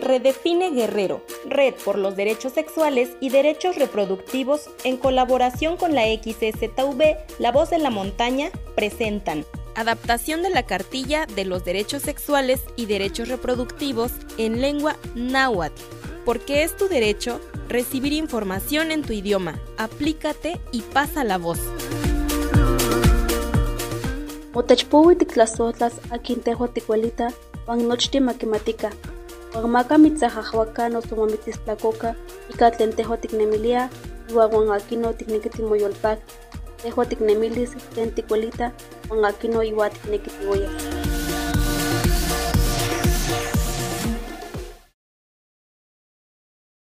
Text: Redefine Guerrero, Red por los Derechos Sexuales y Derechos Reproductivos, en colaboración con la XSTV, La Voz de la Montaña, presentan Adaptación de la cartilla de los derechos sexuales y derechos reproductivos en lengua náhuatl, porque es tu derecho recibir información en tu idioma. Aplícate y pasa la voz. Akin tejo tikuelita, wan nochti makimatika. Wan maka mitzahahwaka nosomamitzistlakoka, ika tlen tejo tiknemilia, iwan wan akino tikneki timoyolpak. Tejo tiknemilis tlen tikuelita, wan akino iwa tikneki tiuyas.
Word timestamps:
Redefine 0.00 0.70
Guerrero, 0.70 1.22
Red 1.46 1.74
por 1.84 1.98
los 1.98 2.16
Derechos 2.16 2.52
Sexuales 2.52 3.10
y 3.20 3.30
Derechos 3.30 3.76
Reproductivos, 3.76 4.70
en 4.84 4.96
colaboración 4.96 5.76
con 5.76 5.94
la 5.94 6.04
XSTV, 6.04 7.16
La 7.38 7.52
Voz 7.52 7.70
de 7.70 7.78
la 7.78 7.90
Montaña, 7.90 8.50
presentan 8.74 9.44
Adaptación 9.76 10.42
de 10.42 10.50
la 10.50 10.64
cartilla 10.64 11.26
de 11.26 11.44
los 11.44 11.64
derechos 11.64 12.02
sexuales 12.02 12.60
y 12.76 12.86
derechos 12.86 13.28
reproductivos 13.28 14.12
en 14.36 14.60
lengua 14.60 14.96
náhuatl, 15.14 15.80
porque 16.24 16.64
es 16.64 16.76
tu 16.76 16.88
derecho 16.88 17.40
recibir 17.68 18.12
información 18.12 18.90
en 18.90 19.02
tu 19.02 19.12
idioma. 19.12 19.60
Aplícate 19.78 20.60
y 20.72 20.82
pasa 20.82 21.24
la 21.24 21.38
voz. 21.38 21.60
Akin 26.10 26.40
tejo 26.40 26.68
tikuelita, 26.68 27.28
wan 27.66 27.88
nochti 29.52 29.58
makimatika. 29.58 29.58
Wan 29.58 29.70
maka 29.70 29.98
mitzahahwaka 29.98 30.88
nosomamitzistlakoka, 30.88 32.14
ika 32.50 32.70
tlen 32.70 32.92
tejo 32.92 33.16
tiknemilia, 33.16 33.90
iwan 34.30 34.50
wan 34.52 34.70
akino 34.70 35.12
tikneki 35.12 35.48
timoyolpak. 35.48 36.18
Tejo 36.82 37.04
tiknemilis 37.04 37.70
tlen 37.94 38.10
tikuelita, 38.14 38.72
wan 39.10 39.24
akino 39.24 39.62
iwa 39.62 39.90
tikneki 39.90 40.30
tiuyas. 40.30 41.09